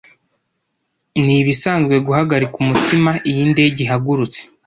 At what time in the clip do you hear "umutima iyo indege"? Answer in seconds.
2.63-3.77